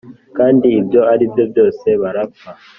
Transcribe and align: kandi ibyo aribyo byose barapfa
kandi 0.37 0.67
ibyo 0.79 1.01
aribyo 1.11 1.43
byose 1.51 1.87
barapfa 2.01 2.49